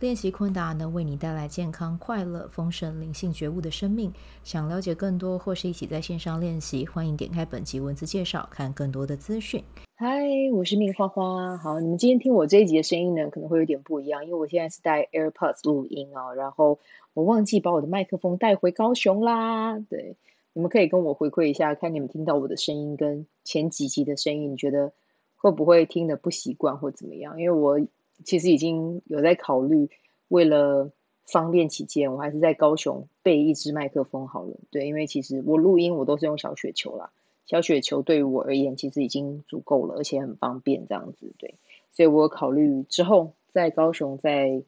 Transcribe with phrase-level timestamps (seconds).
[0.00, 4.12] 练习昆达能为你带来健康、快乐、丰盛、灵性觉悟的生命。
[4.42, 9.62] 想了解更多或是一起在线上练习，欢迎点开本集文字介绍，看更多的资讯。
[9.94, 11.56] 嗨，我是命花花。
[11.56, 16.80] 好，你们今天听我这一集的声音呢，可能会有点不一样，因为我现在是带 AirPods 录音哦，然后
[17.14, 19.78] 我忘记把我的麦克风带回高雄啦。
[19.78, 20.16] 对，
[20.54, 24.92] 你们可以跟我回馈一下，看你们听到我的声音跟前几集的声音，你觉得
[25.36, 27.40] 会不会听得不习惯或怎么样？
[27.40, 27.80] 因为我。
[28.22, 29.88] 其实已经有在考虑，
[30.28, 30.90] 为了
[31.26, 34.56] 方便起见，我还是在高雄备一支麦克风好了。
[34.70, 37.10] 对，因为其实我录音我都是用小雪球啦，
[37.46, 41.32] 小雪球对于我而言其实已经足够了，而且很方便这样子。
[41.38, 41.54] 对，
[41.92, 44.62] 所以我考虑之后在高雄再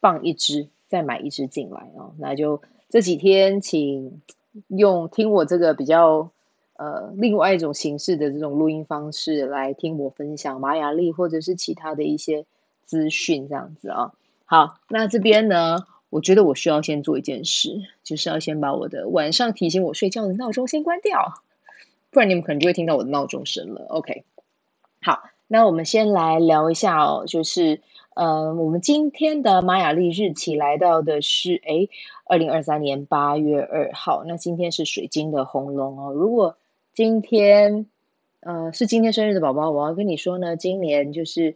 [0.00, 2.14] 放一支，再买一支进来啊。
[2.18, 4.20] 那就这几天请
[4.68, 6.30] 用听我这个比较。
[6.80, 12.46] 呃，另外一种形式的这种录音方式来听我分享玛雅历或者是其他的一些
[12.88, 14.12] 资讯，这样子啊。
[14.46, 21.42] 好，那这边呢，我觉得我需要先做一件事，就是要先把我的晚上提醒我睡觉的闹钟先关掉，
[22.10, 23.84] 不然你们可能就会听到我的闹钟声了。
[23.90, 24.24] OK，
[25.02, 27.82] 好，那我们先来聊一下哦，就是
[28.14, 31.90] 呃，我们今天的玛雅历日期来到的是诶，
[32.24, 36.56] 二零二三年八月二号，那今天是水晶的红龙哦，如果
[36.94, 37.86] 今天，
[38.40, 41.54] 呃，是今天生日的宝宝，我要跟你说呢，今年就是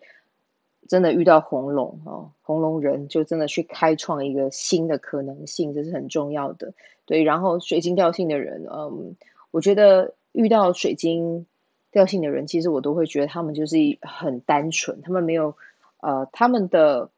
[0.88, 6.74] 真的遇到红龙哦，红龙人就真的去开创一个新的可能性，这是很重要的。
[7.06, 9.16] 对，然后水晶调性的人，嗯，
[9.50, 11.46] 我觉得遇到水晶
[11.90, 15.54] 调性的人，其实我都会觉得他们就是很单纯，他们没有，
[16.00, 17.10] 呃，他们的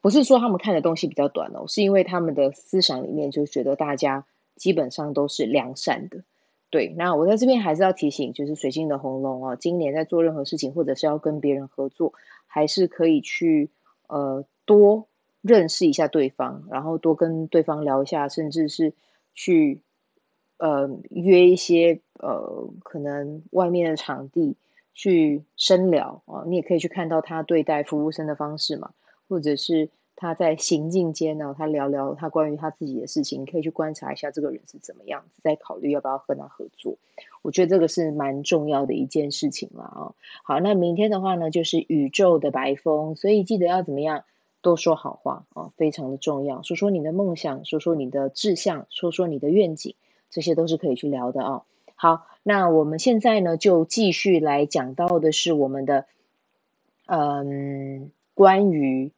[0.00, 4.24] 不是说他们看的东西比较短哦，是因为他们的思想里面就觉得大家
[4.56, 6.22] 基本上都是良善的。
[6.70, 12.12] 对，那我在这边还是要提醒，就是水晶的红龙哦，今年在做任何事情，或者是要跟别人合作，
[12.48, 13.70] 还是可以去
[14.08, 15.06] 呃多
[15.40, 18.92] 认识一下对方，然后多跟对方聊一下，甚至是
[19.34, 19.80] 去
[20.56, 24.56] 呃约一些呃可能外面的场地
[24.92, 28.90] 去深聊啊，你也可以去看到他对待服务生的方式嘛，
[29.28, 29.90] 或者是。
[30.20, 36.96] 他在行进间呢，他聊聊他关于他自己的事情，你可以去观察一下这个人是怎么样子，再考虑要不要和他合作。
[37.40, 40.14] 我觉得这个是蛮重要的一件事情了啊。
[40.42, 44.24] 好，那明天的话呢，就是宇宙的白风，所以记得要怎么样，
[44.60, 46.64] 多说好话啊，非常的重要。
[46.64, 49.94] 说说你的梦想，说说你的志向，说说你的愿景，
[50.30, 51.62] 这些都是可以去聊的啊。
[51.94, 56.06] 好，那我们现在呢，就继续来讲到的是我们的，
[57.06, 59.12] 嗯，关于。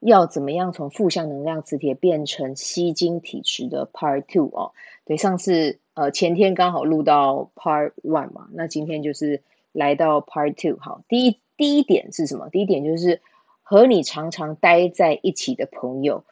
[0.00, 4.72] 要怎么样从负向能量磁铁变成吸金体质的 Part Two 哦？
[5.04, 10.78] 对，上次呃前天刚好录到 Part One 嘛，那今天就是来到 Part Two。
[10.80, 12.48] 好，第一第一点是什么？
[12.48, 13.20] 第一点就是
[13.62, 16.24] 和你常常待在一起的朋友，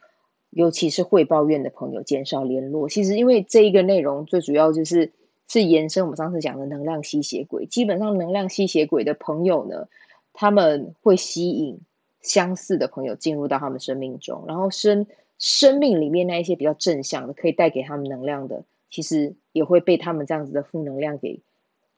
[0.49, 2.89] 尤其是会抱怨的朋友，减少联络。
[2.89, 5.12] 其实因为这一个内容最主要就是
[5.47, 7.67] 是延伸我们上次讲的能量吸血鬼。
[7.67, 9.89] 基本上能量吸血鬼的朋友呢，
[10.33, 11.81] 他们会吸引。
[12.21, 15.06] 相似的朋友进入到他们生命中，然后生
[15.39, 21.41] 生命里面那一些比较正向的，可以带给他们能量的，其实也会被他们这样子的负能量给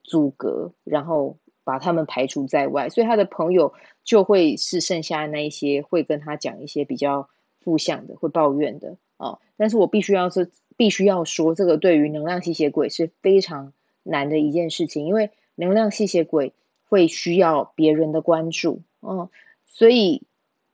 [0.03, 2.87] 阻隔，然后把他们排除在外。
[2.89, 3.73] 所以他的朋友
[4.03, 7.27] 就会是剩下那一些会跟他讲一些比较
[7.59, 9.39] 负向的，会抱怨的啊、哦。
[9.57, 16.53] 但是我必须要是必须要说，这个对于能量吸血鬼是非常难的一件事情，因为能量吸血鬼
[16.87, 19.27] 会需要别人的关注，嗯。
[19.73, 20.23] 所以，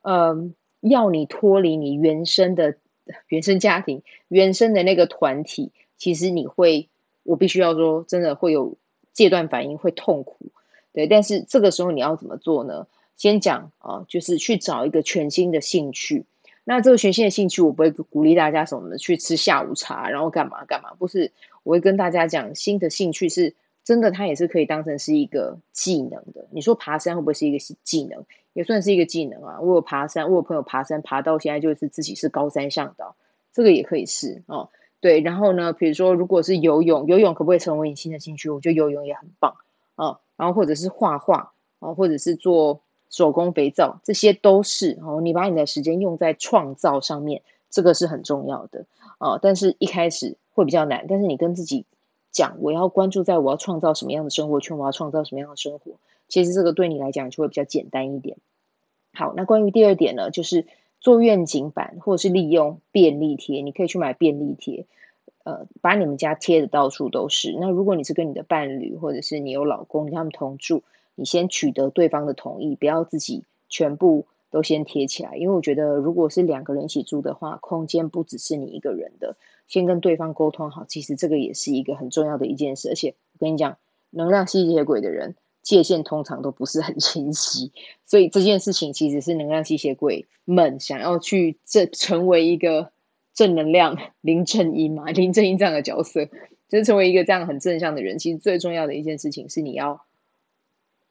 [0.01, 2.75] 嗯，要你脱离你原生的
[3.27, 6.89] 原生家庭、原生的那个团体，其实你会，
[7.23, 8.75] 我必须要说，真的会有
[9.13, 10.51] 戒断反应，会痛苦，
[10.93, 11.07] 对。
[11.07, 12.87] 但是这个时候你要怎么做呢？
[13.15, 16.25] 先讲啊，就是去找一个全新的兴趣。
[16.65, 21.31] 那这个全新的兴趣，我不会鼓励大家什么去吃下午茶，然后干嘛干嘛，不是。
[21.63, 23.55] 我会跟大家讲，新的兴趣是。
[23.87, 26.45] 真的，它也是可以当成是一个技能的。
[26.51, 28.21] 你说爬山会不会是一个技能？
[28.51, 29.61] 也算是一个技能啊。
[29.61, 33.15] 我有爬山，我有朋友爬山，爬到现在就是自己是高山向导，
[33.53, 34.67] 这个也可以是哦。
[34.99, 38.49] 对，然后呢，比如说如果是游泳，游泳可不可以成为你新的兴趣？
[38.49, 39.55] 我觉得游泳也很棒
[39.95, 40.19] 哦。
[40.35, 45.21] 然后或者是画画哦，或者是做手工肥皂，这些都是哦。
[45.21, 48.83] 你把你的时间用在创造上面，这个是很重要的
[49.17, 49.39] 哦。
[49.41, 51.85] 但是一开始会比较难，但是你跟自己。
[52.37, 55.93] 讲我要关注在我要创造什么样的生活圈，我要创造什么样的生活，
[56.27, 58.37] 其实这个对你来讲就会比较简单一点。
[59.11, 60.67] 好，那关于第二点呢，就是
[61.01, 64.85] 做愿景板或者是利用便利贴，你可以去买便利贴，
[65.45, 67.57] 呃，把你们家贴的到处都是。
[67.59, 70.83] 那如果你是跟你的伴侣或者是你有老公，你他们同住，
[71.15, 74.27] 你先取得对方的同意，不要自己全部。
[74.49, 79.35] 都先贴起来，因为我觉得如果是两个人一起住的话，空间不只是你一个人的，
[79.67, 82.89] 先跟对方沟通好，其实这个也是一个很重要的一件事。
[82.89, 83.77] 而且我跟你讲，
[84.09, 87.71] 能量吸血鬼的人界限通常都不是很 清晰，
[88.05, 92.91] 所以这件事情其实是能量吸血鬼们想要去正成为一个
[93.33, 96.25] 正能量林正英嘛，林正英这样的角色，
[96.69, 98.17] 就是成为一个这样很正向的人。
[98.17, 100.01] 其实最重要的一件事情是你要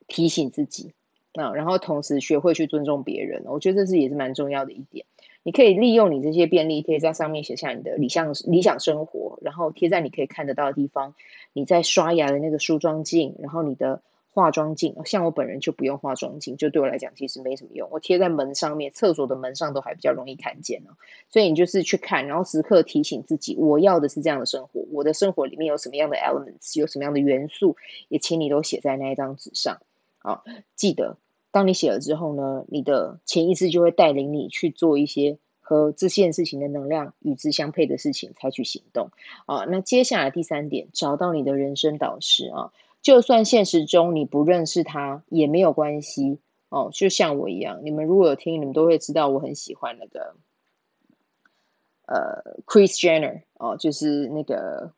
[0.08, 0.92] 提醒自己。
[1.34, 5.04] 啊，然后同时学会去尊重别人，我觉得这是也是蛮重要的一点。
[5.46, 11.14] 你可以利用你这些便利贴在上面写下你的理想理想生活，然后贴在你可以看得到的地方。
[11.52, 14.02] 你在刷牙的那个梳妆镜，然后你的
[14.32, 17.88] 化妆镜，像我本人就不用化妆镜，就对我来讲其实没什么用。
[17.92, 20.98] 我贴在门上面，厕所的门上都还比较容易看见哦。
[21.28, 24.84] 所以你就是去看，然后时刻提醒自己，我要的是这样的生活。
[24.90, 27.76] 我的生活里面有什么样的 elements，有什么样的元素，
[28.08, 29.78] 也请你都写在那一张纸上。
[30.18, 30.42] 好，
[30.74, 31.16] 记得。
[31.56, 39.08] 当你写了之后呢，你的潜意识就会带领你去做一些和这件事情的能量与之相配的事情，采取行动
[39.46, 39.64] 啊。
[39.64, 46.90] 那接下来第三点，找到你的人生导师啊，就算现实中你不认识他也没有关系哦。
[46.92, 50.36] 就像我一样，你们如果有听，你们都会知道我很喜欢那个
[52.04, 54.92] 呃，Chris Jenner 哦，就是那个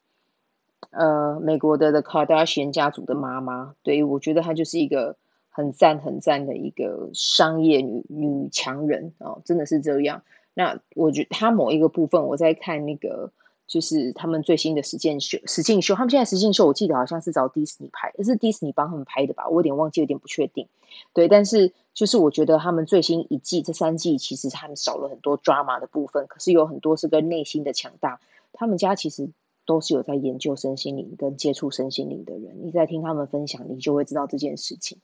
[0.91, 3.77] 呃，美国的 The Kardashian 家族的妈妈。
[3.85, 5.15] 对，我觉得她就是一个。
[5.59, 10.23] 很赞很赞的一个商业女女强人哦，真的是这样。
[10.55, 13.33] 那我觉得她某一个部分，我在看那个，
[13.67, 15.97] 就是他们最新的实境秀，实境秀。
[15.97, 19.49] 他们现在实境秀，我记得好像是找迪士尼拍，是迪士尼帮他们拍的吧？
[19.49, 20.69] 我有点忘记，有点不确定。
[21.13, 28.21] 对，但是就是我觉得他们最新一季这三季，其实他们少了很多抓马的部分，可是有很多是跟内心的强大。
[28.53, 29.29] 他们家其实。
[29.69, 34.97] 都是有在研究身心灵跟接触身心灵的人，你在听他们分享，你就会知道这件事情。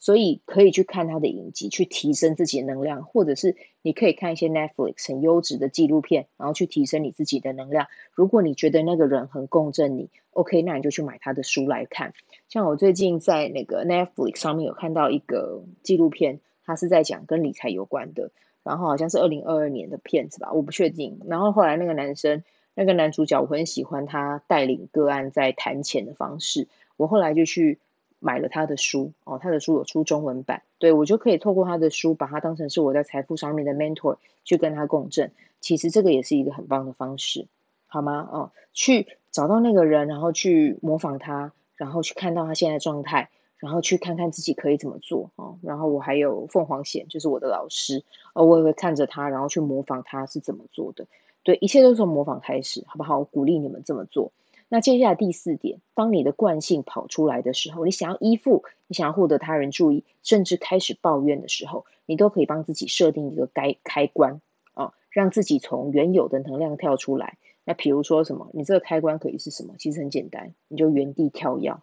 [0.00, 7.86] 所以可以去看他的影集，去提升自己的能量，或者是你可以看一些 Netflix 很优质的纪录片，然后去提升你自己的能量。
[8.12, 12.12] 如果你觉得那个人很共振你，OK，那你就去买他的书来看。
[12.48, 18.32] 像我最近在那个 Netflix 上面有看到一个纪录片，他是在讲跟理财有关的，
[18.64, 21.20] 然后好像是二零二二年的片子吧，我不确定。
[21.28, 22.42] 然后后来那个男生。
[22.78, 27.80] 那个男主角我很喜欢他带领个案在谈钱的方式，我后来就去
[28.20, 35.32] 买了他的书哦，他的书有出中文版，对，我就可以透过他的书，把他当成是我在财富上面的 mentor，去跟他共振。
[35.60, 37.48] 其实这个也是一个很棒的方式，
[37.88, 38.28] 好吗？
[38.30, 45.58] 哦，去找到那个人，然后去模仿他，然后去看到他现在状态，然后去看看自己可以怎么做哦。
[45.62, 48.04] 然后我还有凤凰显，就是我的老师，
[48.34, 51.04] 哦，我也会看着他，然后去模仿他是怎么做的。
[51.48, 53.20] 对，一切都是从模仿开始，好不好？
[53.20, 54.32] 我鼓励你们这么做。
[54.68, 64.42] 那接下来第四点，当你的惯性跑出来的时候，你想要依附，你想要获得他人注意，甚至开始抱怨的时候，你都可以帮自己设定一个该开关
[64.74, 67.38] 啊，让自己从原有的能量跳出来。
[67.64, 68.50] 那比如说什么？
[68.52, 69.72] 你这个开关可以是什么？
[69.78, 71.80] 其实很简单，你就原地跳跃，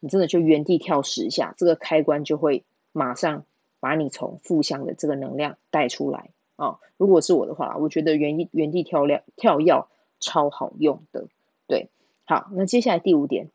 [0.00, 3.44] 你真的就原地跳十下，这个开关就会马上
[3.78, 6.30] 把你从负向的这个能量带出来。
[6.58, 9.88] 啊、哦，如果是我的话，我觉得原地原地跳跃跳药
[10.18, 11.28] 超好用的。
[11.68, 11.88] 对，
[12.24, 13.48] 好，那接下来第五点，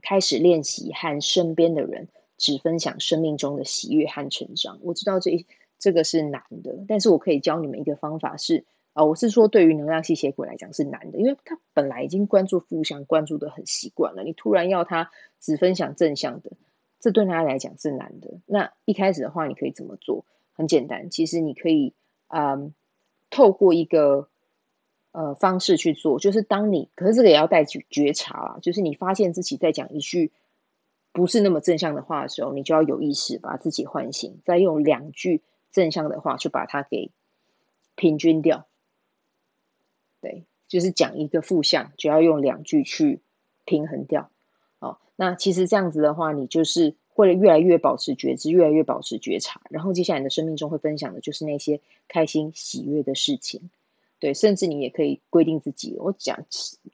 [0.00, 2.06] 开始练习和身边的人
[2.38, 4.78] 只分享生命中的喜悦和成长。
[4.82, 5.44] 我知道这
[5.76, 15.10] 这个是难的，但是我可以教你们一个方法是啊、我是说对于能量吸血鬼来讲是难的，因为他本来已经关注负向，关注的很习惯了，你突然要他
[15.40, 16.52] 只分享正向的，
[17.00, 18.40] 这对他来讲是难的。
[18.46, 20.24] 那一开始的话，你可以怎么做？
[20.52, 21.92] 很简单，其实你可以。
[22.32, 22.74] 嗯，
[23.28, 24.28] 透过一个
[25.12, 30.32] 呃方式去做，就是当你，可是这个也要带觉觉察啊，就是你发现自己在讲一句
[31.12, 37.10] 不是那么正向的话的时候，你就要有意识把自己唤醒，再用两句正向的话去把它给
[37.96, 38.66] 平均掉。
[40.20, 43.20] 对，就是讲一个负向，就要用两句去
[43.64, 44.30] 平衡掉。
[44.78, 46.96] 哦，那其实这样子的话，你就是。
[47.20, 53.70] 会越来越保持觉知，越来越保持觉察，然后接下来你的生命中会分享的就是那些开心喜悦的事情，
[54.18, 56.44] 对，甚至你也可以规定自己，我讲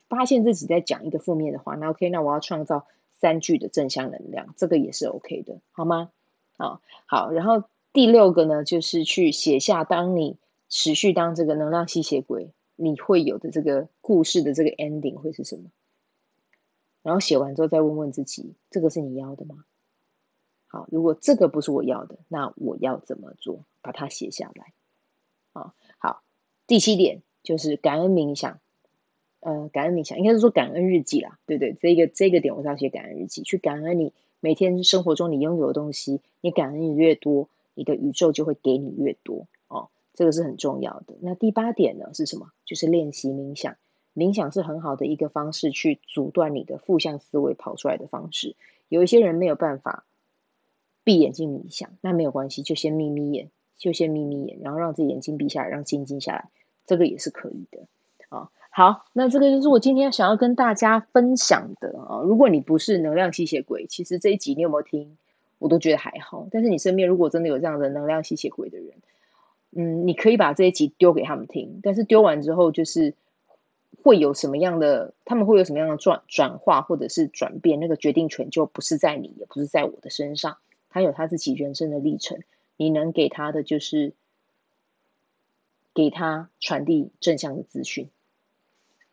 [0.09, 6.11] 发现自己在讲一个负面的话，那 OK，那我要创造三句的正向能量，这个也是 OK 的，好吗？
[6.57, 10.37] 好，好，然后第六个呢，就是去写下当你
[10.69, 15.63] 持续当这个能量吸血鬼，你会有的这个故事的这个 ending 会是什么？
[17.03, 19.63] 然后写完之后再问问自己，这个是你要的吗？
[20.67, 23.65] 好，如果这个不是我要的，那我要怎么做？
[23.81, 24.73] 把它写下来。
[25.53, 26.21] 啊，好，
[26.67, 28.59] 第七点就是感恩冥想。
[29.39, 41.15] 呃，感恩冥想应该是说感恩日记啦，对对，这个这个点我是要写感恩日记，去感恩你每天生活中你拥有的东西，你感恩越多，你的宇宙就会给你越多哦，这个是很重要的。
[41.21, 42.51] 那第八点呢是什么？
[42.65, 43.77] 就是练习冥想，
[44.15, 48.55] 冥想是很好的一个方式，去阻断你的负向思维跑出来的方式。
[48.89, 50.03] 有一些人没有办法
[51.07, 56.49] 闭眼睛冥想，那没有关系，就先眯眯眼，就先眯眯眼，然后让自己眼睛闭下来，让静静下来，
[56.85, 57.87] 这个也是可以的
[58.27, 58.49] 啊。
[58.69, 62.19] 好，那这个就是我今天想要跟大家分享的啊。
[62.25, 65.17] 如果你不是能量吸血鬼，其实这一集你有没有听，
[65.59, 66.45] 我都觉得还好。
[66.51, 68.89] 但是你身边如果真的有这样的能量吸血鬼的人，
[69.77, 71.79] 嗯，你可以把这一集丢给他们听。
[71.81, 73.13] 但是丢完之后，就是
[74.03, 80.57] 会有什么样的，他们会有什么样的转转化或者是转变，那个决定权就不是在你，也不是在我的身上。
[80.89, 82.39] 他有他自己人生的历程，
[82.75, 84.13] 你能给他的就是
[85.93, 88.09] 给他传递正向的资讯。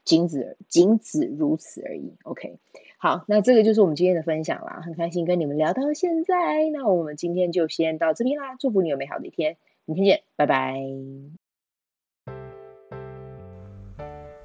[0.05, 2.13] 仅止仅止如此而已。
[2.25, 2.59] OK，
[2.99, 4.83] 好，那这个就是我们今天的分享啦。
[4.85, 8.55] 很开心跟你们聊到现在，那我们今天就先到这边啦。
[8.57, 10.79] 祝福你有美好的一天，明天见，拜拜。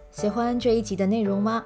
[0.09, 1.65] 喜欢这一集的内容吗？